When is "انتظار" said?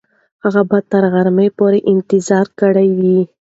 1.93-2.47